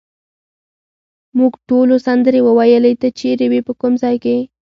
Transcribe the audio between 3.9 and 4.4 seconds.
ځای کې؟